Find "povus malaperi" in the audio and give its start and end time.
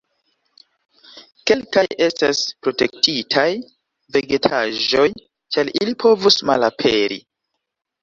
6.09-7.25